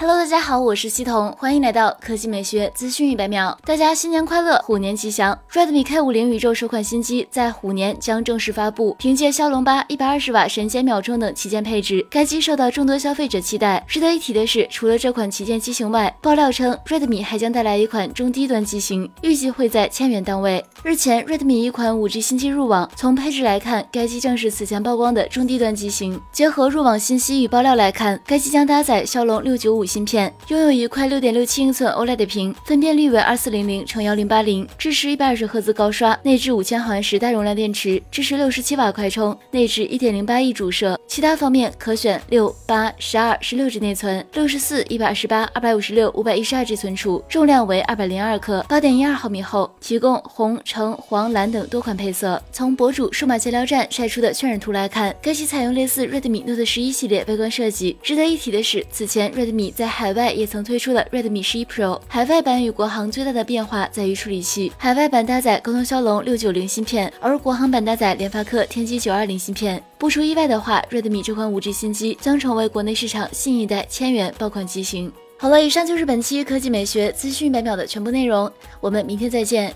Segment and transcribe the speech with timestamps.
[0.00, 3.58] Hello，大家好，我是西彤，欢迎来到科技美学资讯一百秒。
[3.64, 13.84] 大家新年快乐，虎年吉祥！Redmi K50 宇宙首款新机在虎年将正式发布，凭借骁龙八一百二十瓦神仙秒充等旗舰配置，该机受到众多消费者期待。
[13.88, 20.64] 值得一提的是，除了这款旗舰机型外，爆料称 Redmi 还将带来一款中低端机型，预计会在千元档位。
[20.84, 26.20] 日前，Redmi 一款 5G 新机入网，从配置来看，该机正是此前曝光的中低端机型。
[26.30, 29.87] 结合入网信息与爆料来看，该机将搭载骁龙六九五。
[29.88, 41.00] 芯片拥有一块六点六七英寸 OLED 屏，分辨率为二四零零乘幺零八零，支持一百二十赫兹高刷，内置五千毫安时大容量电池，支持六十七瓦快充，内置一点零八亿主摄。
[41.06, 52.40] 其他方面可选六八十二十六 G 内存，六十四一百二十八二百五十六五百一十二 G 存储，重量为二百零二克，八点一二毫米厚，提供红橙黄蓝等多款配色。
[52.52, 57.96] 从博主数码闲聊站晒出的渲染图来看，该机采用类似 Redmi Note 十一系列外观设计。
[58.02, 69.80] 值得一提的是，此前 Redmi 在海外也曾推出了 Redmi 十一 Pro，海外版与国行最大的变化在于处理器，海外版搭载高通骁龙六九零芯片，而国行版搭载联发科天玑九二零芯片。
[69.96, 75.12] 不出意外的话，Redmi 这款五 G 新机将成为国内市场新一代千元爆款机型。
[75.36, 79.72] 好了，以上就是本期科技美学资讯百秒的全部内容，我们明天再见。